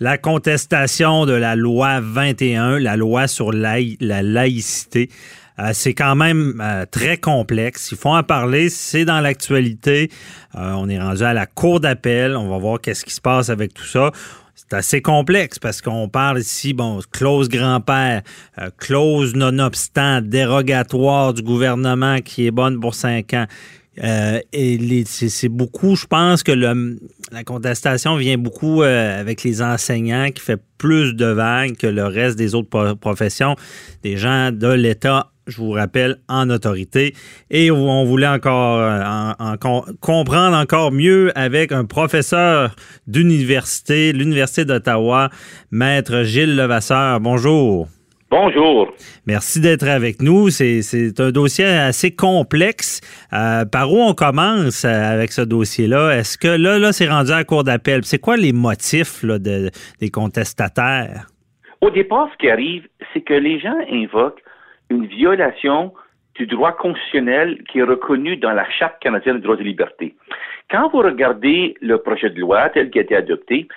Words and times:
La 0.00 0.16
contestation 0.16 1.26
de 1.26 1.32
la 1.32 1.56
loi 1.56 1.98
21, 2.00 2.78
la 2.78 2.96
loi 2.96 3.26
sur 3.26 3.50
la, 3.50 3.78
laïcité, 4.00 5.10
euh, 5.58 5.70
c'est 5.72 5.92
quand 5.92 6.14
même 6.14 6.60
euh, 6.62 6.86
très 6.88 7.16
complexe. 7.16 7.90
Il 7.90 7.98
faut 7.98 8.10
en 8.10 8.22
parler. 8.22 8.70
C'est 8.70 9.04
dans 9.04 9.20
l'actualité. 9.20 10.08
Euh, 10.54 10.74
on 10.76 10.88
est 10.88 11.00
rendu 11.00 11.24
à 11.24 11.34
la 11.34 11.46
cour 11.46 11.80
d'appel. 11.80 12.36
On 12.36 12.48
va 12.48 12.58
voir 12.58 12.80
qu'est-ce 12.80 13.04
qui 13.04 13.12
se 13.12 13.20
passe 13.20 13.50
avec 13.50 13.74
tout 13.74 13.86
ça. 13.86 14.12
C'est 14.54 14.72
assez 14.72 15.02
complexe 15.02 15.58
parce 15.58 15.82
qu'on 15.82 16.08
parle 16.08 16.38
ici, 16.38 16.74
bon, 16.74 17.00
clause 17.10 17.48
grand-père, 17.48 18.22
clause 18.76 19.34
nonobstant, 19.34 20.20
dérogatoire 20.20 21.32
du 21.32 21.42
gouvernement 21.42 22.20
qui 22.20 22.46
est 22.46 22.50
bonne 22.50 22.78
pour 22.78 22.94
cinq 22.94 23.34
ans. 23.34 23.46
Euh, 24.02 24.40
et 24.52 25.04
c'est 25.06 25.48
beaucoup, 25.48 25.96
je 25.96 26.06
pense 26.06 26.42
que 26.42 26.52
la 26.52 27.44
contestation 27.44 28.16
vient 28.16 28.38
beaucoup 28.38 28.82
euh, 28.82 29.20
avec 29.20 29.42
les 29.42 29.62
enseignants 29.62 30.30
qui 30.30 30.42
fait 30.42 30.60
plus 30.78 31.14
de 31.14 31.26
vagues 31.26 31.76
que 31.76 31.86
le 31.86 32.04
reste 32.04 32.38
des 32.38 32.54
autres 32.54 32.94
professions, 32.94 33.56
des 34.02 34.16
gens 34.16 34.52
de 34.52 34.68
l'État 34.68 35.30
je 35.48 35.56
vous 35.56 35.70
rappelle, 35.70 36.18
en 36.28 36.50
autorité. 36.50 37.14
Et 37.50 37.70
on 37.70 38.04
voulait 38.04 38.28
encore 38.28 38.80
euh, 38.80 39.56
comprendre 40.00 40.56
encore 40.56 40.92
mieux 40.92 41.32
avec 41.36 41.72
un 41.72 41.84
professeur 41.84 42.76
d'université, 43.06 44.12
l'Université 44.12 44.64
d'Ottawa, 44.64 45.30
Maître 45.70 46.22
Gilles 46.22 46.54
Levasseur. 46.54 47.20
Bonjour. 47.20 47.88
Bonjour. 48.30 48.92
Merci 49.26 49.58
d'être 49.58 49.88
avec 49.88 50.20
nous. 50.20 50.50
C'est 50.50 51.18
un 51.18 51.30
dossier 51.30 51.64
assez 51.64 52.14
complexe. 52.14 53.00
Euh, 53.32 53.64
par 53.64 53.90
où 53.90 54.00
on 54.02 54.12
commence 54.12 54.84
euh, 54.84 55.14
avec 55.14 55.32
ce 55.32 55.40
dossier-là? 55.40 56.18
Est-ce 56.18 56.36
que 56.36 56.48
là, 56.48 56.78
là 56.78 56.92
c'est 56.92 57.08
rendu 57.08 57.32
à 57.32 57.42
cour 57.44 57.64
d'appel? 57.64 58.04
C'est 58.04 58.18
quoi 58.18 58.36
les 58.36 58.52
motifs 58.52 59.24
des 59.24 60.10
contestataires? 60.10 61.26
Au 61.80 61.90
départ, 61.90 62.28
ce 62.32 62.36
qui 62.36 62.50
arrive, 62.50 62.86
c'est 63.14 63.22
que 63.22 63.32
les 63.34 63.60
gens 63.60 63.78
invoquent 63.90 64.42
une 64.90 65.06
violation 65.06 65.94
du 66.34 66.46
droit 66.46 66.72
constitutionnel 66.72 67.62
qui 67.70 67.78
est 67.78 67.82
reconnu 67.82 68.36
dans 68.36 68.52
la 68.52 68.68
Charte 68.70 69.00
canadienne 69.00 69.36
des 69.36 69.42
droits 69.42 69.56
et 69.58 69.64
libertés. 69.64 70.14
Quand 70.70 70.90
vous 70.90 70.98
regardez 70.98 71.76
le 71.80 71.96
projet 71.96 72.28
de 72.28 72.38
loi 72.38 72.68
tel 72.68 72.90
qu'il 72.90 73.00
a 73.00 73.04
été 73.04 73.16
adopté, 73.16 73.68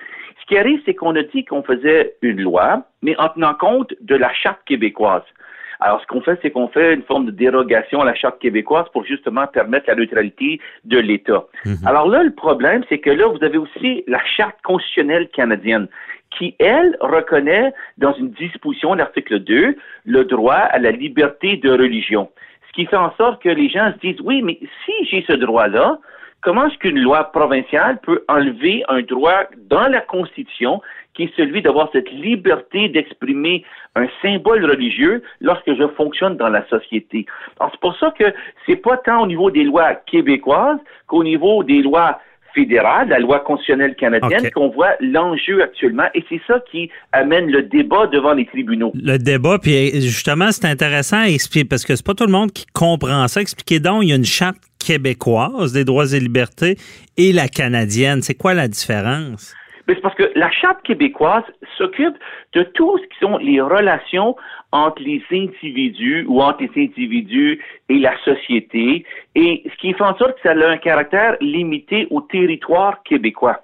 qui 0.51 0.57
arrive, 0.57 0.81
c'est 0.85 0.95
qu'on 0.95 1.15
a 1.15 1.23
dit 1.23 1.45
qu'on 1.45 1.63
faisait 1.63 2.15
une 2.21 2.41
loi, 2.41 2.83
mais 3.01 3.15
en 3.17 3.29
tenant 3.29 3.53
compte 3.53 3.93
de 4.01 4.15
la 4.15 4.33
charte 4.33 4.59
québécoise. 4.65 5.23
Alors, 5.79 6.01
ce 6.01 6.07
qu'on 6.07 6.19
fait, 6.19 6.37
c'est 6.41 6.51
qu'on 6.51 6.67
fait 6.67 6.93
une 6.93 7.03
forme 7.03 7.27
de 7.27 7.31
dérogation 7.31 8.01
à 8.01 8.05
la 8.05 8.13
charte 8.13 8.37
québécoise 8.39 8.85
pour 8.91 9.05
justement 9.05 9.47
permettre 9.47 9.85
la 9.87 9.95
neutralité 9.95 10.59
de 10.83 10.99
l'État. 10.99 11.45
Mhm. 11.63 11.77
Alors 11.85 12.09
là, 12.09 12.21
le 12.23 12.33
problème, 12.33 12.83
c'est 12.89 12.99
que 12.99 13.09
là, 13.09 13.27
vous 13.27 13.41
avez 13.45 13.57
aussi 13.57 14.03
la 14.07 14.21
charte 14.25 14.57
constitutionnelle 14.61 15.29
canadienne 15.29 15.87
qui, 16.37 16.53
elle, 16.59 16.97
reconnaît 16.99 17.71
dans 17.97 18.13
une 18.13 18.31
disposition, 18.31 18.93
l'article 18.93 19.39
2, 19.39 19.77
le 20.03 20.25
droit 20.25 20.55
à 20.55 20.79
la 20.79 20.91
liberté 20.91 21.55
de 21.55 21.71
religion. 21.71 22.29
Ce 22.67 22.73
qui 22.73 22.85
fait 22.85 22.97
en 22.97 23.15
sorte 23.15 23.41
que 23.41 23.49
les 23.49 23.69
gens 23.69 23.93
se 23.93 23.99
disent, 23.99 24.21
oui, 24.21 24.41
mais 24.41 24.59
si 24.85 25.05
j'ai 25.05 25.23
ce 25.25 25.33
droit-là, 25.33 25.97
comment 26.41 26.67
est-ce 26.67 26.77
qu'une 26.77 26.99
loi 26.99 27.31
provinciale 27.31 27.99
peut 28.01 28.23
enlever 28.27 28.83
un 28.89 29.01
droit 29.01 29.43
dans 29.69 29.87
la 29.87 30.01
Constitution 30.01 30.81
qui 31.13 31.23
est 31.23 31.35
celui 31.35 31.61
d'avoir 31.61 31.89
cette 31.91 32.09
liberté 32.11 32.87
d'exprimer 32.89 33.65
un 33.95 34.07
symbole 34.21 34.65
religieux 34.65 35.21
lorsque 35.41 35.73
je 35.75 35.87
fonctionne 35.95 36.37
dans 36.37 36.49
la 36.49 36.67
société? 36.67 37.25
C'est 37.59 37.79
pour 37.79 37.97
ça 37.97 38.13
que 38.17 38.33
c'est 38.65 38.77
pas 38.77 38.97
tant 38.97 39.23
au 39.23 39.27
niveau 39.27 39.51
des 39.51 39.63
lois 39.63 39.95
québécoises 39.95 40.79
qu'au 41.07 41.23
niveau 41.23 41.63
des 41.63 41.81
lois 41.81 42.19
fédérales, 42.53 43.07
la 43.07 43.19
loi 43.19 43.39
constitutionnelle 43.39 43.95
canadienne, 43.95 44.51
qu'on 44.51 44.69
voit 44.69 44.91
l'enjeu 44.99 45.63
actuellement, 45.63 46.07
et 46.13 46.23
c'est 46.27 46.41
ça 46.47 46.61
qui 46.69 46.89
amène 47.13 47.49
le 47.49 47.63
débat 47.63 48.07
devant 48.07 48.33
les 48.33 48.45
tribunaux. 48.45 48.91
Le 48.93 49.17
débat, 49.17 49.57
puis 49.57 50.01
justement, 50.01 50.51
c'est 50.51 50.65
intéressant 50.65 51.21
à 51.21 51.27
expliquer, 51.27 51.65
parce 51.65 51.85
que 51.85 51.95
c'est 51.95 52.05
pas 52.05 52.13
tout 52.13 52.25
le 52.25 52.31
monde 52.31 52.51
qui 52.51 52.65
comprend 52.73 53.25
ça. 53.29 53.39
Expliquez 53.39 53.79
donc, 53.79 54.03
il 54.03 54.09
y 54.09 54.11
a 54.11 54.15
une 54.15 54.25
charte 54.25 54.57
québécoise 54.83 55.73
des 55.73 55.85
droits 55.85 56.13
et 56.13 56.19
libertés 56.19 56.77
et 57.17 57.31
la 57.31 57.47
canadienne. 57.47 58.21
C'est 58.21 58.35
quoi 58.35 58.53
la 58.53 58.67
différence? 58.67 59.53
c'est 59.87 60.01
parce 60.01 60.15
que 60.15 60.31
la 60.35 60.49
Charte 60.51 60.81
québécoise 60.83 61.43
s'occupe 61.77 62.15
de 62.53 62.63
tout 62.63 62.97
ce 62.97 63.03
qui 63.03 63.19
sont 63.19 63.37
les 63.37 63.59
relations 63.61 64.35
entre 64.71 65.01
les 65.01 65.21
individus 65.31 66.25
ou 66.27 66.41
entre 66.41 66.63
les 66.63 66.83
individus 66.83 67.61
et 67.89 67.99
la 67.99 68.17
société, 68.23 69.05
et 69.35 69.63
ce 69.65 69.75
qui 69.77 69.93
fait 69.93 70.03
en 70.03 70.17
sorte 70.17 70.35
que 70.35 70.41
ça 70.43 70.51
a 70.51 70.69
un 70.69 70.77
caractère 70.77 71.35
limité 71.41 72.07
au 72.09 72.21
territoire 72.21 73.03
québécois. 73.03 73.61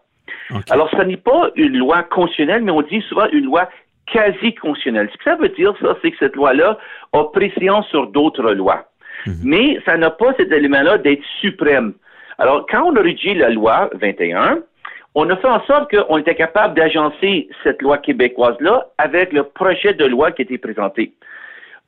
Alors, 0.69 0.89
ce 0.91 1.01
n'est 1.03 1.17
pas 1.17 1.49
une 1.55 1.77
loi 1.77 2.03
constitutionnelle, 2.03 2.63
mais 2.63 2.71
on 2.71 2.81
dit 2.81 3.01
souvent 3.09 3.27
une 3.31 3.45
loi 3.45 3.69
quasi 4.11 4.53
constitutionnelle. 4.55 5.09
Ce 5.11 5.17
que 5.17 5.23
ça 5.23 5.35
veut 5.35 5.49
dire, 5.49 5.73
ça, 5.81 5.97
c'est 6.01 6.11
que 6.11 6.17
cette 6.17 6.35
loi-là 6.35 6.77
a 7.13 7.23
préséance 7.25 7.87
sur 7.87 8.07
d'autres 8.07 8.51
lois. 8.51 8.86
Mhm. 9.25 9.35
Mais 9.43 9.79
ça 9.85 9.97
n'a 9.97 10.09
pas 10.09 10.33
cet 10.37 10.51
élément-là 10.51 10.97
d'être 10.97 11.23
suprême. 11.41 11.93
Alors, 12.37 12.65
quand 12.69 12.83
on 12.83 12.95
a 12.95 13.01
rédigé 13.01 13.33
la 13.33 13.49
loi 13.49 13.89
21, 13.95 14.59
on 15.15 15.29
a 15.29 15.35
fait 15.37 15.47
en 15.47 15.65
sorte 15.65 15.93
qu'on 15.93 16.17
était 16.17 16.35
capable 16.35 16.75
d'agencer 16.75 17.49
cette 17.63 17.81
loi 17.81 17.97
québécoise-là 17.97 18.87
avec 18.97 19.33
le 19.33 19.43
projet 19.43 19.93
de 19.93 20.05
loi 20.05 20.31
qui 20.31 20.43
était 20.43 20.59
présenté. 20.59 21.13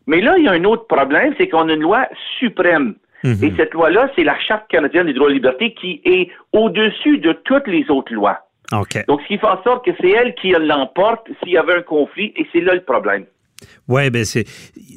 Mais 0.08 0.22
là, 0.22 0.36
il 0.38 0.46
y 0.46 0.48
a 0.48 0.54
un 0.54 0.64
autre 0.64 0.88
problème, 0.88 1.36
c'est 1.38 1.48
qu'on 1.48 1.70
a 1.70 1.74
une 1.74 1.82
loi 1.82 2.08
suprême. 2.40 2.96
Mhm. 3.24 3.44
Et 3.44 3.54
cette 3.56 3.74
loi-là, 3.74 4.10
c'est 4.16 4.24
la 4.24 4.40
Charte 4.40 4.68
canadienne 4.70 5.06
des 5.06 5.14
droits 5.14 5.30
et 5.30 5.34
libertés 5.34 5.74
qui 5.74 6.02
est 6.06 6.30
au-dessus 6.54 7.20
de 7.20 7.34
toutes 7.34 7.68
les 7.68 7.90
autres 7.92 8.14
lois. 8.14 8.40
Donc, 8.72 9.22
ce 9.22 9.28
qui 9.28 9.38
fait 9.38 9.48
en 9.48 9.62
sorte 9.64 9.86
que 9.86 9.92
c'est 10.00 10.10
elle 10.10 10.36
qui 10.36 10.52
l'emporte 10.52 11.28
s'il 11.40 11.54
y 11.54 11.58
avait 11.58 11.76
un 11.76 11.82
conflit, 11.82 12.34
et 12.36 12.48
c'est 12.52 12.62
là 12.62 12.76
le 12.76 12.82
problème. 12.82 13.26
Oui, 13.88 14.10
ben 14.10 14.24
c'est. 14.24 14.46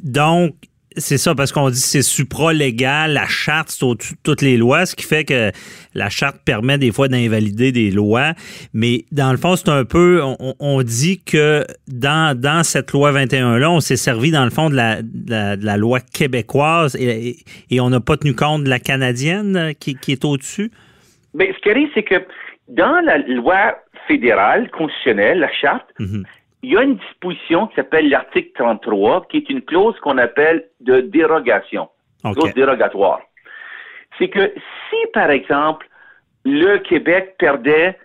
Donc, 0.05 0.55
c'est 0.97 1.19
ça, 1.19 1.35
parce 1.35 1.53
qu'on 1.53 1.69
dit 1.71 1.81
que 1.81 1.87
c'est 1.87 2.03
supra-légal, 2.03 3.13
la 3.13 3.27
charte, 3.27 3.69
c'est 3.71 3.85
au-dessus 3.85 4.15
de 4.15 4.19
toutes 4.23 4.43
les 4.43 4.57
lois, 4.57 4.87
ce 4.87 4.97
qui 4.97 5.05
fait 5.05 5.25
que 5.25 5.51
la 5.95 6.09
charte 6.09 6.39
permet 6.45 6.79
des 6.79 6.93
fois 6.93 7.09
d'invalider 7.09 7.73
des 7.73 7.91
lois. 7.91 8.33
Mais 8.73 9.05
dans 9.13 9.31
le 9.31 9.39
fond, 9.39 9.57
c'est 9.57 9.69
un 9.69 9.85
peu, 9.85 10.21
on, 10.23 10.83
dit 10.83 11.23
que 11.23 11.65
dans, 11.89 12.39
dans 12.39 12.63
cette 12.63 12.93
loi 12.93 13.13
21-là, 13.13 13.71
on 13.71 13.81
s'est 13.81 13.97
servi 13.97 14.31
dans 14.31 14.45
le 14.45 14.51
fond 14.51 14.71
de 14.71 14.77
la, 14.77 15.03
de 15.03 15.65
la, 15.65 15.77
loi 15.77 16.01
québécoise 16.01 16.97
et, 16.97 17.37
et 17.71 17.81
on 17.81 17.91
n'a 17.91 18.01
pas 18.01 18.17
tenu 18.17 18.35
compte 18.35 18.65
de 18.65 18.71
la 18.71 18.79
canadienne 18.79 19.73
qui, 19.79 19.95
qui 19.95 20.13
est 20.13 20.25
au-dessus? 20.25 20.71
Mais 21.35 21.53
ce 21.55 21.59
qui 21.61 21.71
arrive, 21.71 21.89
c'est 21.95 22.03
que 22.03 22.25
dans 22.69 23.01
la 23.05 23.19
loi 23.19 23.77
fédérale 24.07 24.71
constitutionnelle, 24.71 25.41
la 25.41 25.53
charte, 25.53 25.89
mhm 25.99 26.25
il 26.63 26.73
y 26.73 26.77
a 26.77 26.83
une 26.83 26.97
disposition 26.97 27.67
qui 27.67 27.75
s'appelle 27.75 28.09
l'article 28.09 28.51
33, 28.55 29.27
qui 29.29 29.39
est 29.39 29.51
une 29.51 29.63
clause 29.63 29.99
qu'on 30.01 30.19
appelle 30.19 30.65
de 30.81 31.01
dérogation, 31.01 31.89
clause 32.23 32.55
dérogatoire. 32.55 33.21
C'est 34.19 34.29
que 34.29 34.53
si, 34.89 34.97
par 35.13 35.31
exemple, 35.31 35.89
le 36.45 36.79
Québec 36.79 37.35
perdait 37.39 37.99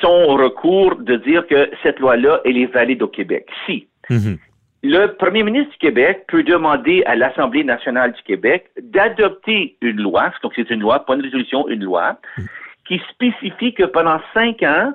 son 0.00 0.36
recours 0.36 0.96
de 0.96 1.16
dire 1.16 1.46
que 1.46 1.70
cette 1.82 1.98
loi-là, 1.98 2.40
elle 2.44 2.58
est 2.58 2.66
valide 2.66 3.02
au 3.02 3.08
Québec, 3.08 3.48
si 3.64 3.88
mhm. 4.10 4.36
le 4.82 5.06
premier 5.14 5.42
ministre 5.42 5.72
du 5.72 5.78
Québec 5.78 6.24
peut 6.28 6.42
demander 6.42 7.02
à 7.06 7.16
l'Assemblée 7.16 7.64
nationale 7.64 8.12
du 8.12 8.22
Québec 8.22 8.70
d'adopter 8.78 9.78
une 9.80 10.02
loi, 10.02 10.32
donc 10.42 10.52
c'est 10.54 10.68
une 10.68 10.80
loi, 10.80 10.98
pas 11.00 11.14
une 11.14 11.22
résolution, 11.22 11.66
une 11.68 11.84
loi, 11.84 12.18
mhm. 12.36 12.46
qui 12.86 13.00
spécifie 13.10 13.72
que 13.72 13.84
pendant 13.84 14.20
cinq 14.34 14.62
ans, 14.62 14.92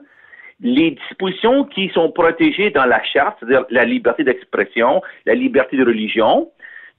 les 0.61 0.91
dispositions 0.91 1.65
qui 1.65 1.89
sont 1.89 2.11
protégées 2.11 2.69
dans 2.69 2.85
la 2.85 3.03
charte, 3.03 3.37
c'est-à-dire 3.39 3.65
la 3.69 3.85
liberté 3.85 4.23
d'expression, 4.23 5.01
la 5.25 5.33
liberté 5.33 5.77
de 5.77 5.85
religion, 5.85 6.49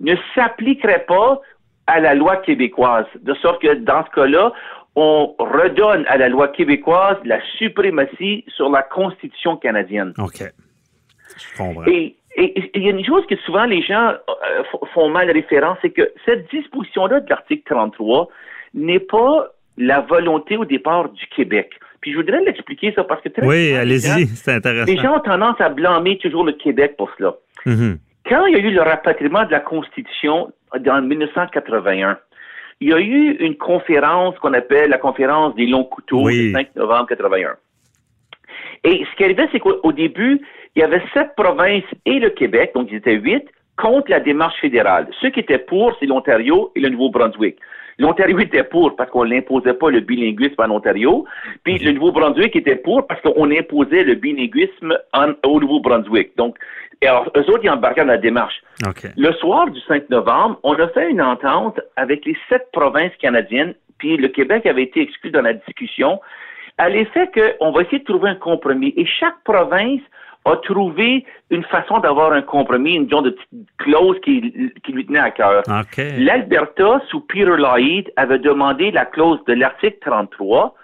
ne 0.00 0.14
s'appliqueraient 0.34 1.04
pas 1.06 1.40
à 1.86 2.00
la 2.00 2.14
loi 2.14 2.36
québécoise. 2.38 3.06
De 3.20 3.34
sorte 3.34 3.62
que 3.62 3.74
dans 3.74 4.04
ce 4.04 4.10
cas-là, 4.10 4.52
on 4.96 5.34
redonne 5.38 6.04
à 6.08 6.16
la 6.16 6.28
loi 6.28 6.48
québécoise 6.48 7.16
la 7.24 7.40
suprématie 7.58 8.44
sur 8.48 8.68
la 8.68 8.82
Constitution 8.82 9.56
canadienne. 9.56 10.12
OK. 10.18 10.42
Je 10.42 11.56
comprends. 11.56 11.86
Et 11.86 12.16
il 12.36 12.82
y 12.82 12.88
a 12.88 12.90
une 12.90 13.04
chose 13.04 13.24
que 13.26 13.36
souvent 13.36 13.64
les 13.64 13.82
gens 13.82 14.12
euh, 14.28 14.62
font 14.94 15.08
mal 15.08 15.30
référence, 15.30 15.78
c'est 15.82 15.90
que 15.90 16.12
cette 16.24 16.50
disposition-là 16.50 17.20
de 17.20 17.28
l'article 17.28 17.62
33 17.66 18.28
n'est 18.74 19.00
pas 19.00 19.48
la 19.76 20.00
volonté 20.00 20.56
au 20.56 20.64
départ 20.64 21.10
du 21.10 21.26
Québec. 21.28 21.72
Puis 22.02 22.12
je 22.12 22.16
voudrais 22.16 22.40
l'expliquer 22.44 22.92
ça 22.94 23.04
parce 23.04 23.22
que 23.22 23.30
très 23.30 23.46
Oui, 23.46 23.74
allez-y, 23.74 24.26
c'est 24.26 24.52
intéressant. 24.52 24.92
Les 24.92 24.98
gens 24.98 25.16
ont 25.16 25.20
tendance 25.20 25.60
à 25.60 25.70
blâmer 25.70 26.18
toujours 26.18 26.44
le 26.44 26.52
Québec 26.52 26.96
pour 26.98 27.10
cela. 27.16 27.34
Mm-hmm. 27.64 27.96
Quand 28.28 28.46
il 28.46 28.54
y 28.54 28.56
a 28.56 28.58
eu 28.58 28.70
le 28.70 28.82
rapatriement 28.82 29.44
de 29.44 29.52
la 29.52 29.60
Constitution 29.60 30.52
en 30.72 31.02
1981, 31.02 32.18
il 32.80 32.88
y 32.88 32.92
a 32.92 32.98
eu 32.98 33.36
une 33.38 33.56
conférence 33.56 34.36
qu'on 34.40 34.52
appelle 34.52 34.90
la 34.90 34.98
conférence 34.98 35.54
des 35.54 35.66
longs 35.66 35.84
couteaux 35.84 36.28
le 36.28 36.52
5 36.52 36.74
novembre 36.74 37.06
81. 37.06 37.54
Et 38.84 39.04
ce 39.08 39.16
qui 39.16 39.24
arrivait, 39.24 39.48
c'est 39.52 39.60
qu'au 39.60 39.92
début, 39.92 40.40
il 40.74 40.80
y 40.80 40.82
avait 40.82 41.02
sept 41.14 41.36
provinces 41.36 41.84
et 42.04 42.18
le 42.18 42.30
Québec, 42.30 42.72
donc 42.74 42.88
ils 42.90 42.96
étaient 42.96 43.14
huit, 43.14 43.44
contre 43.76 44.10
la 44.10 44.18
démarche 44.18 44.60
fédérale. 44.60 45.08
Ceux 45.20 45.30
qui 45.30 45.40
étaient 45.40 45.58
pour, 45.58 45.96
c'est 46.00 46.06
l'Ontario 46.06 46.72
et 46.74 46.80
le 46.80 46.88
Nouveau-Brunswick. 46.88 47.56
L'Ontario 47.98 48.38
était 48.38 48.64
pour 48.64 48.96
parce 48.96 49.10
qu'on 49.10 49.26
n'imposait 49.26 49.74
pas 49.74 49.90
le 49.90 50.00
bilinguisme 50.00 50.54
en 50.58 50.70
Ontario, 50.70 51.24
puis 51.64 51.78
le 51.78 51.92
Nouveau-Brunswick 51.92 52.56
était 52.56 52.76
pour 52.76 53.06
parce 53.06 53.20
qu'on 53.22 53.50
imposait 53.50 54.04
le 54.04 54.14
bilinguisme 54.14 54.96
au 55.44 55.60
Nouveau-Brunswick. 55.60 56.36
Donc, 56.36 56.56
alors, 57.04 57.30
eux 57.36 57.50
autres, 57.50 57.64
ils 57.64 57.70
embarquaient 57.70 58.02
dans 58.02 58.08
la 58.08 58.18
démarche. 58.18 58.62
Le 59.16 59.32
soir 59.32 59.68
du 59.70 59.80
5 59.80 60.08
novembre, 60.10 60.58
on 60.62 60.74
a 60.74 60.88
fait 60.88 61.10
une 61.10 61.20
entente 61.20 61.80
avec 61.96 62.24
les 62.24 62.36
sept 62.48 62.68
provinces 62.72 63.12
canadiennes, 63.20 63.74
puis 63.98 64.16
le 64.16 64.28
Québec 64.28 64.66
avait 64.66 64.84
été 64.84 65.00
exclu 65.00 65.30
dans 65.30 65.42
la 65.42 65.52
discussion, 65.52 66.20
à 66.78 66.88
l'effet 66.88 67.28
qu'on 67.34 67.72
va 67.72 67.82
essayer 67.82 67.98
de 67.98 68.04
trouver 68.04 68.30
un 68.30 68.34
compromis. 68.36 68.94
Et 68.96 69.04
chaque 69.04 69.42
province 69.44 70.00
a 70.44 70.56
trouvé 70.56 71.24
une 71.50 71.64
façon 71.64 71.98
d'avoir 71.98 72.32
un 72.32 72.42
compromis, 72.42 72.94
une 72.94 73.08
genre 73.08 73.22
de 73.22 73.30
petite 73.30 73.68
clause 73.78 74.18
qui, 74.24 74.40
lui 74.88 75.06
tenait 75.06 75.18
à 75.18 75.30
cœur. 75.30 75.62
L'Alberta, 76.18 77.00
sous 77.08 77.20
Peter 77.20 77.44
Lloyd, 77.44 78.12
avait 78.16 78.38
demandé 78.38 78.90
la 78.90 79.04
clause 79.04 79.38
de 79.46 79.52
l'article 79.54 79.98
33 80.00 80.74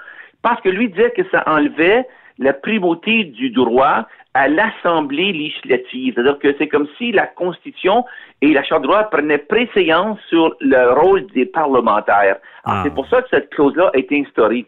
parce 0.43 0.61
que 0.61 0.69
lui 0.69 0.89
disait 0.89 1.11
que 1.11 1.23
ça 1.31 1.43
enlevait 1.47 2.07
la 2.39 2.53
primauté 2.53 3.25
du 3.25 3.51
droit 3.51 4.07
à 4.35 4.47
l'Assemblée 4.47 5.33
législative. 5.33 6.15
C'est-à-dire 6.15 6.39
que 6.39 6.55
c'est 6.59 6.69
comme 6.69 6.87
si 6.97 7.11
la 7.11 7.27
Constitution 7.27 8.05
et 8.41 8.53
la 8.53 8.63
Charte 8.63 8.83
de 8.83 8.87
droit 8.87 9.05
prenaient 9.05 9.39
préséance 9.39 10.19
sur 10.29 10.55
le 10.61 10.93
rôle 10.93 11.27
des 11.35 11.47
parlementaires. 11.47 12.37
Ah. 12.65 12.83
C'est 12.85 12.95
pour 12.95 13.09
ça 13.09 13.23
que 13.23 13.29
cette 13.31 13.51
clause-là 13.51 13.91
a 13.95 13.99
été 13.99 14.21
instaurée. 14.21 14.67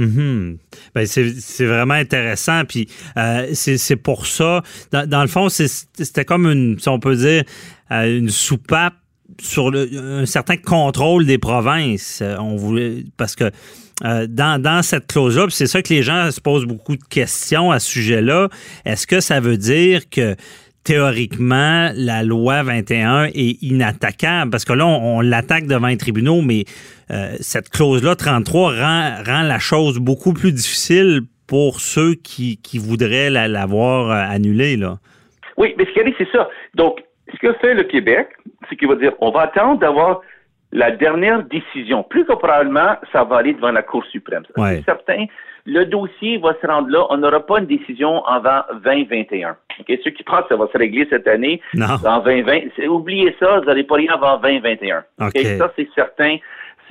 Mhm. 0.00 0.56
Ben, 0.94 1.06
c'est 1.06 1.66
vraiment 1.66 1.94
intéressant. 1.94 2.64
Puis 2.64 2.88
euh, 3.18 3.50
c'est 3.52 3.96
pour 3.96 4.26
ça, 4.26 4.62
dans, 4.92 5.22
le 5.22 5.28
fond, 5.28 5.48
c'était 5.50 6.24
comme 6.24 6.46
une, 6.46 6.78
si 6.78 6.88
on 6.88 6.98
peut 6.98 7.16
dire, 7.16 7.44
euh, 7.92 8.18
une 8.18 8.30
soupape 8.30 8.94
sur 9.42 9.70
le, 9.70 10.22
un 10.22 10.26
certain 10.26 10.56
contrôle 10.56 11.26
des 11.26 11.36
provinces. 11.36 12.20
Euh, 12.22 12.36
on 12.38 12.56
voulait 12.56 13.04
parce 13.16 13.36
que 13.36 13.50
dans, 14.02 14.58
dans, 14.58 14.82
cette 14.82 15.08
clause-là, 15.08 15.48
c'est 15.50 15.66
ça 15.66 15.82
que 15.82 15.92
les 15.92 16.02
gens 16.02 16.30
se 16.30 16.40
posent 16.40 16.64
beaucoup 16.64 16.96
de 16.96 17.04
questions 17.04 17.70
à 17.70 17.78
ce 17.78 17.90
sujet-là. 17.90 18.48
Est-ce 18.86 19.06
que 19.06 19.20
ça 19.20 19.40
veut 19.40 19.58
dire 19.58 20.08
que 20.08 20.36
théoriquement, 20.84 21.90
la 21.94 22.22
loi 22.22 22.62
21 22.62 23.24
est 23.26 23.62
inattaquable 23.62 24.50
parce 24.50 24.64
que 24.64 24.72
là, 24.72 24.86
on, 24.86 25.20
l'attaque 25.20 25.66
devant 25.66 25.88
les 25.88 25.96
tribunaux, 25.96 26.42
mais 26.42 26.64
euh, 27.10 27.32
cette 27.40 27.68
clause-là, 27.68 28.16
33, 28.16 28.72
rend, 28.72 29.14
rend 29.26 29.42
la 29.42 29.58
chose 29.58 29.98
beaucoup 29.98 30.32
plus 30.32 30.52
difficile 30.52 31.20
pour 31.46 31.80
ceux 31.80 32.14
qui, 32.14 32.58
qui 32.62 32.78
voudraient 32.78 33.30
l'avoir 33.30 34.10
euh, 34.10 34.34
annulée. 34.34 34.76
Là. 34.76 34.98
Oui, 35.56 35.74
mais 35.76 35.84
ce 35.84 35.90
qui 35.90 36.00
arrive, 36.00 36.14
c'est 36.16 36.30
ça. 36.30 36.48
Donc, 36.74 37.00
ce 37.32 37.38
que 37.38 37.52
fait 37.54 37.74
le 37.74 37.84
Québec, 37.84 38.28
c'est 38.68 38.76
qu'il 38.76 38.88
va 38.88 38.96
dire 38.96 39.12
on 39.20 39.30
va 39.30 39.42
attendre 39.42 39.78
d'avoir 39.78 40.20
la 40.72 40.90
dernière 40.92 41.42
décision. 41.44 42.02
Plus 42.04 42.24
que 42.24 42.32
probablement, 42.32 42.96
ça 43.12 43.24
va 43.24 43.38
aller 43.38 43.52
devant 43.52 43.72
la 43.72 43.82
Cour 43.82 44.04
suprême. 44.06 44.44
C'est 44.56 44.84
certain 44.84 45.26
le 45.72 45.84
dossier 45.84 46.38
va 46.38 46.54
se 46.60 46.66
rendre 46.66 46.88
là. 46.88 47.06
On 47.10 47.18
n'aura 47.18 47.46
pas 47.46 47.60
une 47.60 47.66
décision 47.66 48.24
avant 48.24 48.62
2021. 48.84 49.56
Okay? 49.80 50.00
Ceux 50.02 50.10
qui 50.10 50.24
pensent 50.24 50.42
que 50.42 50.48
ça 50.48 50.56
va 50.56 50.66
se 50.66 50.76
régler 50.76 51.06
cette 51.08 51.28
année, 51.28 51.60
en 51.80 52.18
2020, 52.18 52.86
oubliez 52.88 53.34
ça, 53.38 53.60
vous 53.60 53.66
n'allez 53.66 53.84
pas 53.84 53.94
rien 53.94 54.12
avant 54.12 54.38
2021. 54.38 55.04
Ça, 55.58 55.72
c'est 55.76 55.88
certain. 55.94 56.38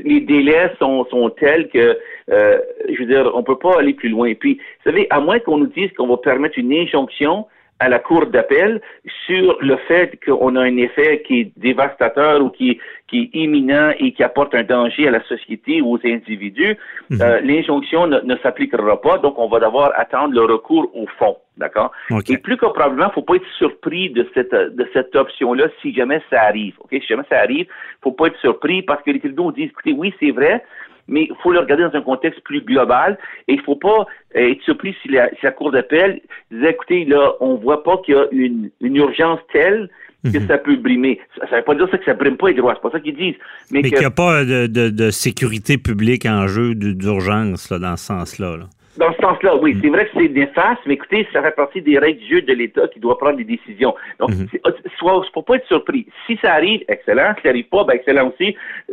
Les 0.01 0.21
délais 0.21 0.71
sont, 0.79 1.05
sont 1.11 1.29
tels 1.29 1.67
que, 1.67 1.97
euh, 2.31 2.59
je 2.89 2.99
veux 2.99 3.05
dire, 3.05 3.29
on 3.35 3.43
peut 3.43 3.57
pas 3.57 3.79
aller 3.79 3.93
plus 3.93 4.07
loin. 4.07 4.33
Puis, 4.33 4.53
vous 4.53 4.91
savez, 4.91 5.07
à 5.09 5.19
moins 5.19 5.39
qu'on 5.39 5.57
nous 5.57 5.67
dise 5.67 5.91
qu'on 5.97 6.07
va 6.07 6.15
permettre 6.15 6.57
une 6.57 6.71
injonction, 6.71 7.47
à 7.79 7.87
la 7.87 7.99
Cour 7.99 8.27
d'appel 8.27 8.81
sur 9.25 9.57
le 9.61 9.77
fait 9.87 10.19
qu'on 10.25 10.55
a 10.55 10.61
un 10.61 10.77
effet 10.77 11.23
qui 11.25 11.39
est 11.41 11.51
dévastateur 11.57 12.41
ou 12.41 12.49
qui, 12.49 12.79
qui 13.07 13.21
est 13.21 13.37
imminent 13.37 13.91
et 13.97 14.11
qui 14.11 14.21
apporte 14.23 14.53
un 14.53 14.63
danger 14.63 15.07
à 15.07 15.11
la 15.11 15.23
société 15.23 15.81
ou 15.81 15.95
aux 15.95 15.99
individus, 16.05 16.77
mhm. 17.09 17.21
euh, 17.21 17.39
l'injonction 17.41 18.07
ne, 18.07 18.35
s'appliquera 18.43 19.01
pas, 19.01 19.17
donc 19.17 19.39
on 19.39 19.47
va 19.47 19.59
devoir 19.59 19.93
attendre 19.95 20.33
le 20.33 20.41
recours 20.41 20.89
au 20.93 21.07
fond. 21.17 21.37
D'accord? 21.57 21.91
Et 22.29 22.37
plus 22.37 22.55
que 22.55 22.65
probablement, 22.67 23.09
faut 23.09 23.21
pas 23.21 23.35
être 23.35 23.51
surpris 23.57 24.09
de 24.11 24.25
cette, 24.33 24.53
de 24.53 24.89
cette 24.93 25.13
option-là 25.13 25.67
si 25.81 25.93
jamais 25.93 26.21
ça 26.29 26.43
arrive. 26.43 26.75
OK? 26.79 26.91
Si 26.91 27.05
jamais 27.05 27.25
ça 27.29 27.39
arrive, 27.39 27.67
faut 28.01 28.13
pas 28.13 28.27
être 28.27 28.39
surpris 28.39 28.81
parce 28.81 29.03
que 29.03 29.11
les 29.11 29.19
tribunaux 29.19 29.51
disent, 29.51 29.69
écoutez, 29.69 29.91
oui, 29.91 30.13
c'est 30.21 30.31
vrai, 30.31 30.63
mais 31.09 31.23
il 31.29 31.35
faut 31.41 31.51
le 31.51 31.59
regarder 31.59 31.83
dans 31.83 31.95
un 31.95 32.01
contexte 32.01 32.41
plus 32.41 32.61
global 32.61 33.17
et 33.47 33.53
il 33.53 33.57
ne 33.57 33.63
faut 33.63 33.75
pas 33.75 34.07
euh, 34.35 34.51
être 34.51 34.61
surpris 34.63 34.95
si 35.01 35.09
la, 35.09 35.29
Cour 35.51 35.71
d'appel 35.71 36.21
disait, 36.51 36.71
écoutez, 36.71 37.05
là, 37.05 37.33
on 37.39 37.53
ne 37.55 37.59
voit 37.59 37.83
pas 37.83 37.97
qu'il 37.97 38.15
y 38.15 38.17
a 38.17 38.27
une, 38.31 38.69
urgence 38.81 39.39
telle 39.51 39.89
que 40.23 40.37
mhm. 40.37 40.47
ça 40.47 40.57
peut 40.57 40.75
brimer. 40.75 41.19
Ça 41.37 41.45
ne 41.51 41.57
veut 41.57 41.63
pas 41.63 41.75
dire 41.75 41.87
ça 41.89 41.97
que 41.97 42.05
ça 42.05 42.13
brime 42.13 42.37
pas 42.37 42.49
les 42.49 42.55
droits, 42.55 42.73
c'est 42.75 42.81
pas 42.81 42.91
ça 42.91 42.99
qu'ils 42.99 43.15
disent. 43.15 43.35
Mais, 43.71 43.81
qu'il 43.81 43.97
n'y 43.97 44.05
a 44.05 44.11
pas 44.11 44.43
de, 44.43 44.67
de, 44.67 45.11
sécurité 45.11 45.77
publique 45.77 46.25
en 46.25 46.47
jeu 46.47 46.75
d'urgence 46.75 47.71
dans 47.71 47.97
ce 47.97 48.05
sens-là. 48.05 48.57
là 48.57 48.65
dans 48.99 49.13
ce 49.13 49.21
sens-là, 49.21 49.55
oui, 49.55 49.73
mm. 49.73 49.79
c'est 49.81 49.89
vrai 49.89 50.05
que 50.05 50.11
c'est 50.13 50.29
néfaste, 50.29 50.81
mais 50.85 50.95
écoutez, 50.95 51.27
ça 51.31 51.41
fait 51.41 51.55
partie 51.55 51.81
des 51.81 51.97
règles 51.97 52.19
du 52.19 52.35
jeu 52.35 52.41
de 52.41 52.53
l'État 52.53 52.87
qui 52.89 52.99
doit 52.99 53.17
prendre 53.17 53.37
des 53.37 53.45
décisions. 53.45 53.95
Donc, 54.19 54.31
mm 54.31 54.45
-hmm. 54.45 55.31
faut 55.33 55.41
pas 55.41 55.55
être 55.55 55.67
surpris. 55.67 56.05
Si 56.25 56.37
ça 56.41 56.53
arrive, 56.53 56.81
excellent. 56.87 57.31
Si 57.35 57.41
ça 57.43 57.49
n'arrive 57.49 57.69
pas, 57.75 57.83
ben 57.85 57.93
excellent 57.99 58.27
aussi. 58.31 58.49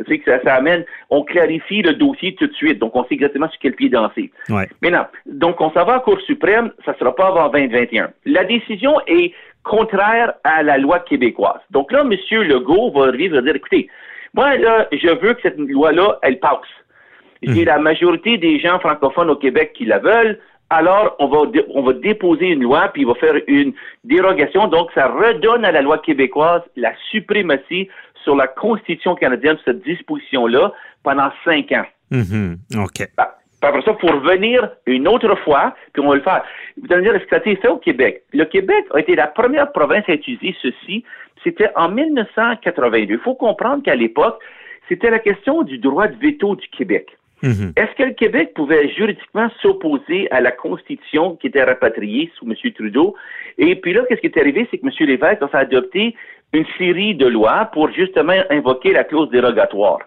C'est 0.07 0.17
que 0.19 0.25
ça, 0.31 0.37
ça, 0.45 0.55
amène, 0.55 0.83
on 1.09 1.21
clarifie 1.33 1.81
le 1.89 1.93
dossier 2.05 2.29
tout 2.39 2.47
de 2.47 2.57
suite. 2.61 2.79
Donc, 2.83 2.91
on 2.95 3.03
sait 3.05 3.15
exactement 3.19 3.49
sur 3.51 3.59
quel 3.63 3.75
pied 3.79 3.89
danser. 3.89 4.27
Ouais. 4.49 4.67
Maintenant, 4.81 5.07
donc, 5.43 5.55
on 5.65 5.69
s'en 5.75 5.83
va 5.89 5.95
à 5.95 5.99
Cour 5.99 6.19
suprême, 6.31 6.67
ça 6.85 6.93
sera 6.99 7.11
pas 7.19 7.27
avant 7.33 7.49
2021. 7.49 8.09
La 8.37 8.43
décision 8.55 8.93
est 9.07 9.27
contraire 9.75 10.29
à 10.43 10.63
la 10.63 10.77
loi 10.77 10.97
québécoise. 11.09 11.61
Donc 11.75 11.91
là, 11.91 11.99
M. 12.01 12.13
Legault 12.53 12.91
va 12.95 13.01
arriver 13.07 13.25
et 13.25 13.39
va 13.39 13.41
dire, 13.41 13.55
écoutez, 13.61 13.83
moi, 14.33 14.55
là, 14.57 14.87
je 14.91 15.11
veux 15.21 15.33
que 15.35 15.41
cette 15.41 15.57
loi-là, 15.57 16.07
elle 16.21 16.39
passe. 16.39 16.73
J'ai 17.43 17.65
la 17.65 17.77
majorité 17.79 18.37
des 18.37 18.59
gens 18.59 18.79
francophones 18.79 19.29
au 19.29 19.35
Québec 19.35 19.73
qui 19.75 19.85
la 19.85 19.99
veulent. 19.99 20.39
Alors, 20.69 21.15
on 21.19 21.27
va, 21.27 21.49
on 21.73 21.81
va 21.81 21.93
déposer 21.93 22.47
une 22.47 22.63
loi, 22.63 22.89
puis 22.89 23.03
il 23.03 23.07
va 23.07 23.15
faire 23.15 23.35
une 23.47 23.73
dérogation. 24.03 24.67
Donc, 24.67 24.89
ça 24.93 25.07
redonne 25.07 25.63
à 25.63 25.71
la 25.71 25.81
loi 25.81 25.99
québécoise 25.99 26.61
la 26.75 26.93
suprématie 27.09 27.87
sur 28.23 28.35
la 28.35 28.47
Constitution 28.47 29.15
canadienne 29.15 29.57
cette 29.63 29.81
disposition-là 29.83 30.73
pendant 31.03 31.29
cinq 31.45 31.71
ans. 31.71 31.85
Mm-hmm. 32.11 32.83
OK. 32.83 33.07
Bah, 33.15 33.37
après 33.61 33.81
ça, 33.81 33.93
pour 33.93 34.11
revenir 34.11 34.69
une 34.85 35.07
autre 35.07 35.33
fois, 35.43 35.73
puis 35.93 36.03
on 36.03 36.09
va 36.09 36.15
le 36.15 36.21
faire. 36.21 36.43
Vous 36.81 36.93
allez 36.93 37.03
dire, 37.03 37.15
est-ce 37.15 37.23
que 37.23 37.29
ça 37.29 37.37
a 37.37 37.39
été 37.39 37.55
fait 37.55 37.67
au 37.69 37.77
Québec? 37.77 38.23
Le 38.33 38.45
Québec 38.45 38.85
a 38.93 38.99
été 38.99 39.15
la 39.15 39.27
première 39.27 39.71
province 39.71 40.03
à 40.07 40.13
utiliser 40.13 40.55
ceci. 40.61 41.03
C'était 41.43 41.69
en 41.75 41.89
1982. 41.89 43.13
Il 43.13 43.19
faut 43.19 43.35
comprendre 43.35 43.83
qu'à 43.83 43.95
l'époque, 43.95 44.39
c'était 44.89 45.09
la 45.09 45.19
question 45.19 45.63
du 45.63 45.79
droit 45.79 46.07
de 46.07 46.15
veto 46.17 46.55
du 46.55 46.67
Québec. 46.69 47.17
Mhm. 47.43 47.73
Est-ce 47.75 47.95
que 47.95 48.03
le 48.03 48.13
Québec 48.13 48.53
pouvait 48.55 48.89
juridiquement 48.89 49.49
s'opposer 49.61 50.29
à 50.31 50.41
la 50.41 50.51
Constitution 50.51 51.35
qui 51.35 51.47
était 51.47 51.63
rapatriée 51.63 52.31
sous 52.35 52.45
M. 52.45 52.55
Trudeau? 52.73 53.15
Et 53.57 53.75
puis 53.75 53.93
là, 53.93 54.01
qu'est-ce 54.07 54.21
qui 54.21 54.27
est 54.27 54.39
arrivé? 54.39 54.67
C'est 54.71 54.79
que 54.79 54.85
M. 54.85 55.07
Lévesque 55.07 55.41
a 55.41 55.57
adopté 55.57 56.15
une 56.53 56.65
série 56.77 57.15
de 57.15 57.27
lois 57.27 57.69
pour 57.73 57.91
justement 57.91 58.33
invoquer 58.49 58.93
la 58.93 59.03
clause 59.03 59.29
dérogatoire. 59.29 59.99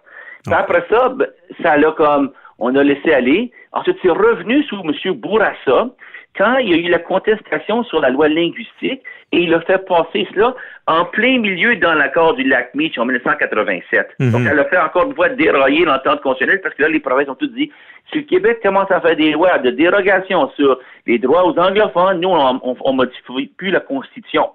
Après 0.50 0.84
ça, 0.90 1.10
ben, 1.10 1.28
ça 1.62 1.76
l'a 1.76 1.92
comme, 1.92 2.32
on 2.60 2.74
a 2.76 2.84
laissé 2.84 3.12
aller. 3.12 3.50
Ensuite, 3.72 3.98
c'est 4.02 4.10
revenu 4.10 4.62
sous 4.64 4.80
M. 4.80 5.14
Bourassa, 5.14 5.90
quand 6.36 6.56
il 6.58 6.70
y 6.70 6.74
a 6.74 6.76
eu 6.76 6.88
la 6.88 6.98
contestation 6.98 7.82
sur 7.84 8.00
la 8.00 8.10
loi 8.10 8.28
linguistique 8.28 9.02
et 9.32 9.38
il 9.38 9.52
a 9.52 9.60
fait 9.62 9.84
passer 9.84 10.28
cela 10.32 10.54
en 10.86 11.04
plein 11.04 11.38
milieu 11.38 11.76
dans 11.76 11.94
l'accord 11.94 12.34
du 12.34 12.44
lac 12.44 12.74
Meach 12.74 12.98
en 12.98 13.04
1987. 13.04 14.08
Mhm. 14.18 14.30
Donc, 14.30 14.42
elle 14.50 14.58
a 14.58 14.64
fait 14.64 14.78
encore 14.78 15.06
une 15.06 15.14
fois 15.14 15.28
dérailler 15.28 15.84
l'entente 15.84 16.20
constitutionnelle 16.20 16.60
parce 16.62 16.74
que 16.74 16.82
là, 16.82 16.88
les 16.88 17.00
provinces 17.00 17.28
ont 17.28 17.34
toutes 17.34 17.54
dit 17.54 17.70
si 18.10 18.18
le 18.18 18.24
Québec 18.24 18.60
commence 18.62 18.90
à 18.90 19.00
faire 19.00 19.16
des 19.16 19.32
lois 19.32 19.58
de 19.58 19.70
dérogation 19.70 20.50
sur 20.56 20.78
les 21.06 21.18
droits 21.18 21.46
aux 21.46 21.58
anglophones, 21.58 22.20
nous, 22.20 22.30
on, 22.30 22.76
on, 22.84 22.92
modifie 22.92 23.46
plus 23.56 23.70
la 23.70 23.80
Constitution. 23.80 24.50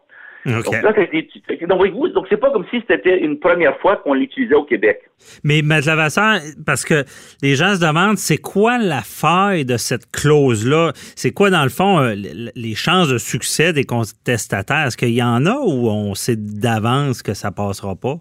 Donc 0.46 2.28
c'est 2.30 2.38
pas 2.38 2.52
comme 2.52 2.66
si 2.70 2.84
c'était 2.88 3.20
une 3.20 3.40
première 3.40 3.78
fois 3.80 3.98
qu'on 3.98 4.14
l'utilisait 4.14 4.56
au 4.56 4.64
Québec. 4.64 5.02
Mais 5.44 5.60
M. 5.60 5.70
Lavasseur, 5.86 6.40
parce 6.66 6.86
que 6.86 7.04
les 7.42 7.56
gens 7.56 7.76
se 7.76 7.82
demandent, 7.82 8.18
c'est 8.18 8.38
quoi 8.38 8.78
la 8.78 9.02
faille 9.02 9.66
de 9.66 9.78
cette 9.78 10.12
clause-là? 10.12 10.92
C'est 11.16 11.32
quoi, 11.32 11.50
dans 11.50 11.64
le 11.64 11.70
fond, 11.70 12.00
euh, 12.00 12.14
les 12.16 12.76
chances 12.76 13.10
de 13.10 13.18
succès 13.18 13.74
des 13.74 13.84
contestataires? 13.84 14.88
Est-ce 14.88 14.98
qu'il 14.98 15.14
y 15.14 15.24
en 15.24 15.46
a 15.46 15.58
ou 15.58 15.90
on 15.90 16.14
sait 16.14 16.36
d'avance 16.36 17.24
que 17.24 17.34
ça 17.34 17.52
passera 17.52 17.96
pas? 17.96 18.18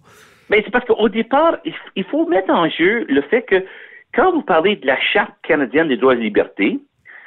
Mais 0.51 0.63
c'est 0.65 0.71
parce 0.71 0.85
qu'au 0.87 1.09
départ, 1.09 1.59
il 1.97 2.05
faut 2.05 2.27
mettre 2.27 2.51
en 2.51 2.69
jeu 2.69 3.05
le 3.09 3.23
fait 3.23 3.43
que 3.43 3.65
quand 4.15 4.33
vous 4.33 4.43
parlez 4.43 4.77
de 4.77 4.87
la 4.87 4.99
Charte 5.13 5.33
canadienne 5.43 5.89
des 5.89 5.97
droits 5.97 6.15
et 6.15 6.19
libertés, 6.19 6.79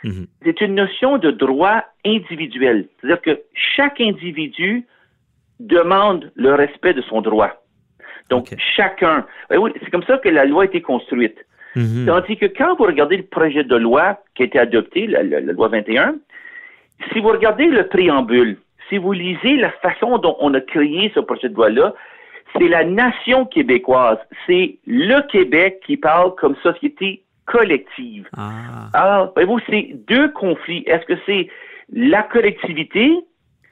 Mhm. 0.04 0.28
C'est 0.44 0.62
une 0.62 0.76
notion 0.76 1.18
de 1.18 1.32
droit 1.32 1.84
individuel. 2.06 2.88
C'est-à-dire 3.00 3.22
que 3.22 3.42
chaque 3.54 4.00
individu 4.00 4.86
demande 5.60 6.32
le 6.36 6.54
respect 6.54 6.94
de 6.94 7.02
son 7.02 7.22
droit. 7.22 7.52
Donc, 8.30 8.54
chacun. 8.76 9.26
Ben 9.50 9.60
c'est 9.82 9.90
comme 9.90 10.04
ça 10.04 10.18
que 10.18 10.30
la 10.30 10.46
loi 10.46 10.64
a 10.64 10.66
été 10.66 10.82
construite. 10.82 11.38
Mhm. 11.76 12.06
Tandis 12.06 12.38
que 12.38 12.46
quand 12.46 12.76
vous 12.76 12.86
regardez 12.86 13.18
le 13.18 13.24
projet 13.24 13.64
de 13.64 13.76
loi 13.76 14.20
qui 14.36 14.44
a 14.44 14.46
été 14.46 14.60
adopté, 14.60 15.08
la, 15.08 15.24
loi 15.24 15.68
21, 15.68 16.16
si 17.12 17.20
vous 17.20 17.30
regardez 17.30 17.68
le 17.68 17.88
préambule, 17.88 18.58
si 18.90 18.98
vous 18.98 19.14
lisez 19.14 19.58
la 19.58 19.72
façon 19.72 20.18
dont 20.18 20.38
on 20.40 20.54
a 20.54 20.62
créé 20.62 21.12
ce 21.14 21.20
projet 21.20 21.50
de 21.50 21.56
loi-là, 21.56 21.94
c'est 22.58 22.68
la 22.68 22.84
nation 22.84 23.46
québécoise. 23.46 24.18
C'est 24.46 24.78
le 24.88 25.22
Québec 25.28 25.82
qui 25.86 25.98
parle 25.98 26.34
comme 26.36 26.56
société 26.58 27.24
collective. 27.48 28.28
Ah. 28.38 28.90
Alors, 28.94 29.32
voyez-vous, 29.34 29.60
c'est 29.70 29.96
deux 30.08 30.30
conflits. 30.34 30.84
Est-ce 30.86 31.06
que 31.06 31.20
c'est 31.26 31.48
la 31.92 32.24
collectivité 32.24 33.10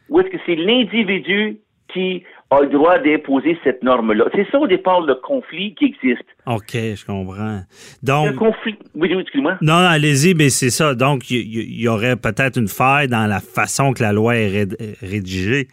ou 0.09 0.19
est-ce 0.19 0.29
que 0.29 0.37
c'est 0.45 0.55
l'individu 0.55 1.57
qui 1.93 2.23
a 2.49 2.61
le 2.61 2.69
droit 2.69 2.97
d'imposer 2.99 3.57
cette 3.63 3.83
norme-là? 3.83 4.25
C'est 4.33 4.47
ça 4.49 4.59
au 4.59 4.67
départ 4.67 5.01
le 5.01 5.15
conflit 5.15 5.75
qui 5.75 5.85
existe. 5.85 6.25
OK, 6.47 6.71
je 6.73 7.05
comprends. 7.05 7.61
Donc, 8.01 8.27
le 8.27 8.33
conflit. 8.33 8.75
Oui, 8.95 9.11
excuse-moi. 9.13 9.57
Non, 9.61 9.73
allez-y, 9.73 10.33
mais 10.33 10.49
c'est 10.49 10.69
ça. 10.69 10.95
Donc, 10.95 11.29
il 11.29 11.81
y, 11.81 11.87
aurait 11.87 12.15
peut-être 12.15 12.57
une 12.57 12.67
faille 12.67 13.07
dans 13.07 13.27
la 13.27 13.39
façon 13.39 13.93
que 13.93 14.01
la 14.01 14.13
loi 14.13 14.35
est 14.35 14.67
rédigée. 15.01 15.67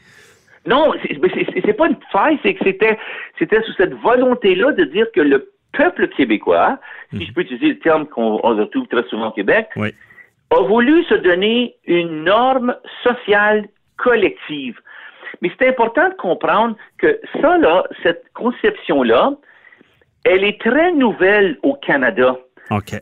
Non, 0.66 0.92
c'est 1.02 1.72
pas 1.72 1.88
une 1.88 1.96
faille, 2.12 2.38
c'est 2.42 2.54
que 2.54 2.64
c'était 2.64 2.96
c'était 3.38 3.60
sous 3.62 3.72
cette 3.76 3.94
volonté-là 3.94 4.72
de 4.72 4.84
dire 4.84 5.06
que 5.12 5.20
le 5.20 5.52
peuple 5.72 6.08
québécois, 6.08 6.78
si 7.10 7.16
mhm. 7.16 7.22
je 7.22 7.32
peux 7.32 7.40
utiliser 7.42 7.68
le 7.68 7.78
terme 7.78 8.06
qu'on 8.06 8.36
retrouve 8.36 8.86
très 8.88 9.04
souvent 9.08 9.28
au 9.28 9.32
Québec, 9.32 9.68
a 9.76 10.62
voulu 10.62 11.04
se 11.04 11.14
donner 11.14 11.76
une 11.86 12.24
norme 12.24 12.76
sociale 13.02 13.66
collective. 13.96 14.78
Mais 15.40 15.50
c'est 15.58 15.68
important 15.68 16.08
de 16.08 16.14
comprendre 16.14 16.76
que 16.98 17.18
ça, 17.40 17.58
là, 17.58 17.84
cette 18.02 18.24
conception-là, 18.34 19.32
elle 20.24 20.44
est 20.44 20.60
très 20.60 20.92
nouvelle 20.92 21.58
au 21.62 21.74
Canada. 21.74 22.36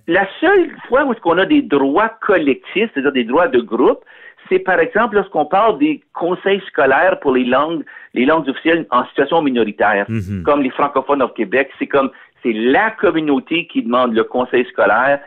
La 0.09 0.27
seule 0.41 0.71
fois 0.89 1.05
où 1.05 1.15
on 1.25 1.39
a 1.39 1.47
des 1.47 1.63
droits 1.63 2.09
collectifs, 2.23 2.91
c'est-à-dire 2.93 3.13
des 3.13 3.25
droits 3.25 3.47
de 3.47 3.61
groupe, 3.61 4.03
c'est 4.49 4.59
par 4.59 4.81
exemple 4.81 5.15
lorsqu'on 5.15 5.47
parle 5.47 5.79
des 5.79 6.03
conseils 6.13 6.61
scolaires 6.67 7.21
pour 7.21 7.33
les 7.33 7.45
langues, 7.45 7.85
les 8.15 8.25
langues 8.25 8.49
officielles 8.49 8.87
en 8.91 9.07
situation 9.07 9.43
minoritaire, 9.43 10.07
mhm. 10.09 10.43
comme 10.43 10.63
les 10.63 10.71
francophones 10.71 11.23
au 11.23 11.29
Québec. 11.29 11.71
C'est 11.79 11.87
comme 11.87 12.11
c'est 12.43 12.53
la 12.53 12.91
communauté 12.91 13.67
qui 13.67 13.83
demande 13.83 14.15
le 14.15 14.25
conseil 14.25 14.65
scolaire 14.67 15.21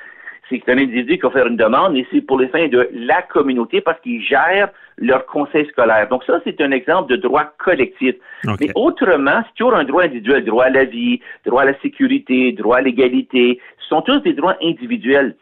c'est 0.50 0.70
un 0.70 0.78
individu 0.78 1.16
qui 1.16 1.22
va 1.22 1.32
faire 1.32 1.48
une 1.48 1.58
demande 1.58 1.96
et 1.96 2.06
c'est 2.12 2.22
pour 2.22 2.40
les 2.40 2.48
fins 2.48 2.68
de 2.68 2.90
la 2.94 3.22
communauté 3.22 3.82
parce 3.82 4.00
qu'ils 4.02 4.22
gèrent 4.22 4.70
leur 4.98 5.26
conseil 5.26 5.66
scolaire. 5.68 6.08
Donc 6.10 6.24
ça, 6.26 6.40
c'est 6.44 6.60
un 6.62 6.72
exemple 6.72 7.10
de 7.12 7.16
droit 7.16 7.46
collectif. 7.58 8.16
Mais 8.60 8.70
autrement, 8.76 9.44
c'est 9.46 9.56
toujours 9.58 9.76
un 9.76 9.84
droit 9.84 10.04
individuel, 10.04 10.46
droit 10.46 10.66
à 10.66 10.70
la 10.70 10.86
vie, 10.86 11.22
droit 11.46 11.64
à 11.64 11.66
la 11.66 11.80
sécurité, 11.80 12.52
droit 12.52 12.78
à 12.78 12.82
l'égalité. 12.82 13.60
Ce 13.80 13.88
sont 13.88 14.02
tous 14.02 14.20
des 14.20 14.34
droits 14.34 14.56
individuels. 14.62 15.36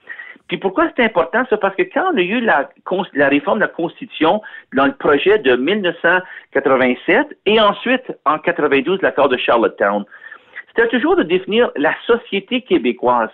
Puis 0.47 0.57
pourquoi 0.57 0.89
c'est 0.95 1.03
important? 1.03 1.43
C'est 1.49 1.59
parce 1.59 1.75
que 1.75 1.83
quand 1.83 2.11
on 2.13 2.17
a 2.17 2.21
eu 2.21 2.41
la, 2.41 2.69
la 3.13 3.29
réforme 3.29 3.59
de 3.59 3.63
la 3.63 3.69
Constitution 3.69 4.41
dans 4.75 4.85
le 4.85 4.93
projet 4.93 5.39
de 5.39 5.55
1987 5.55 7.37
et 7.45 7.59
ensuite 7.59 8.03
en 8.25 8.37
92 8.37 9.01
l'accord 9.01 9.29
de 9.29 9.37
Charlottetown, 9.37 10.03
c'était 10.75 10.87
toujours 10.87 11.15
de 11.15 11.23
définir 11.23 11.71
la 11.75 11.93
société 12.05 12.61
québécoise. 12.61 13.29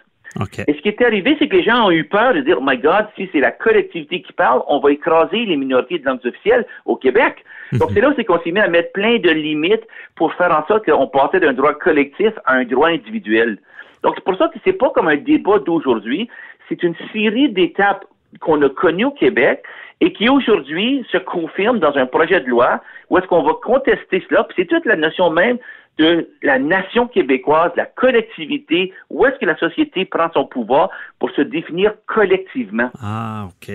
Et 0.68 0.74
ce 0.74 0.82
qui 0.82 0.90
est 0.90 1.02
arrivé, 1.02 1.36
c'est 1.40 1.48
que 1.48 1.56
les 1.56 1.64
gens 1.64 1.88
ont 1.88 1.92
eu 1.92 2.04
peur 2.04 2.34
de 2.34 2.42
dire, 2.42 2.58
oh 2.60 2.64
my 2.64 2.78
God, 2.78 3.08
si 3.16 3.30
c'est 3.32 3.40
la 3.40 3.52
collectivité 3.52 4.22
qui 4.22 4.34
parle, 4.34 4.62
on 4.68 4.80
va 4.80 4.92
écraser 4.92 5.46
les 5.46 5.56
minorités 5.56 6.00
de 6.00 6.06
langues 6.06 6.26
officielles 6.26 6.66
au 6.86 6.96
Québec. 6.96 7.44
Donc, 7.74 7.90
c'est 7.94 8.02
là 8.02 8.10
où 8.10 8.24
qu'on 8.24 8.40
s'est 8.42 8.52
mis 8.52 8.60
à 8.60 8.68
mettre 8.68 8.92
plein 8.92 9.18
de 9.18 9.30
limites 9.30 9.86
pour 10.16 10.34
faire 10.34 10.52
en 10.52 10.66
sorte 10.68 10.86
qu'on 10.86 11.08
passait 11.08 11.40
d'un 11.40 11.54
droit 11.54 11.74
collectif 11.74 12.32
à 12.46 12.54
un 12.54 12.66
droit 12.66 12.90
individuel. 12.90 13.58
Donc, 14.04 14.14
c'est 14.16 14.24
pour 14.24 14.38
ça 14.38 14.48
que 14.50 14.60
c'est 14.64 14.74
pas 14.74 14.90
comme 14.92 15.08
un 15.08 15.18
débat 15.18 15.60
d'aujourd'hui, 15.60 16.30
c'est 16.70 16.84
une 16.84 16.96
série 17.12 17.50
d'étapes 17.50 18.06
qu'on 18.40 18.62
a 18.62 18.70
connues 18.70 19.06
au 19.06 19.12
Québec 19.12 19.64
et 20.02 20.14
qui 20.14 20.30
aujourd'hui 20.30 21.06
se 21.12 21.18
confirment 21.18 21.80
dans 21.80 21.96
un 21.98 22.06
projet 22.06 22.40
de 22.40 22.48
loi 22.48 22.82
où 23.10 23.18
est-ce 23.18 23.28
qu'on 23.28 23.42
va 23.42 23.54
contester 23.64 24.24
cela. 24.30 24.44
Puis 24.44 24.56
c'est 24.60 24.68
toute 24.68 24.86
la 24.86 24.96
notion 24.96 25.32
même 25.32 25.58
de 25.98 26.30
la 26.44 26.60
nation 26.60 27.08
québécoise, 27.08 27.72
la 27.76 27.86
collectivité, 27.86 28.94
où 29.10 29.26
est-ce 29.26 29.40
que 29.40 29.46
la 29.46 29.58
société 29.58 30.06
prend 30.06 30.30
son 30.34 30.46
pouvoir 30.46 30.90
pour 31.20 31.32
se 31.32 31.42
définir 31.42 31.94
collectivement? 32.06 32.92
Ah, 33.02 33.48
OK. 33.48 33.72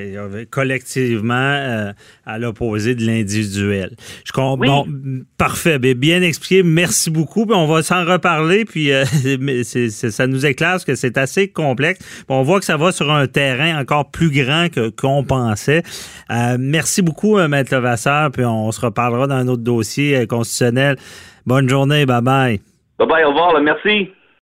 Collectivement, 0.50 1.34
euh, 1.34 1.92
à 2.24 2.38
l'opposé 2.38 2.94
de 2.94 3.04
l'individuel. 3.04 3.96
Je 4.24 4.32
comprends. 4.32 4.56
Bon, 4.56 4.86
parfait. 5.36 5.78
Bien 5.78 6.22
expliqué. 6.22 6.62
Merci 6.62 7.10
beaucoup. 7.10 7.44
On 7.50 7.66
va 7.66 7.82
s'en 7.82 8.04
reparler. 8.04 8.64
Puis 8.64 8.92
euh, 8.92 9.04
ça 9.64 10.26
nous 10.28 10.46
éclaire 10.46 10.84
que 10.84 10.94
c'est 10.94 11.18
assez 11.18 11.48
complexe. 11.48 12.24
on 12.28 12.42
voit 12.42 12.60
que 12.60 12.64
ça 12.64 12.76
va 12.76 12.92
sur 12.92 13.10
un 13.10 13.26
terrain 13.26 13.80
encore 13.80 14.10
plus 14.10 14.30
grand 14.30 14.68
que 14.70 14.90
qu'on 14.90 15.24
pensait. 15.24 15.82
Euh, 16.30 16.56
merci 16.58 17.02
beaucoup, 17.02 17.36
Maître 17.48 17.74
Levasseur. 17.74 18.30
Puis 18.30 18.44
on 18.44 18.70
se 18.70 18.80
reparlera 18.80 19.26
dans 19.26 19.34
un 19.34 19.48
autre 19.48 19.62
dossier 19.62 20.26
constitutionnel. 20.28 20.96
Bonne 21.46 21.68
journée. 21.68 22.06
Bye 22.06 22.20
bye. 22.20 22.60
Bye 22.98 23.08
bye. 23.08 23.24
Au 23.24 23.28
revoir. 23.28 23.60
Merci. 23.60 24.10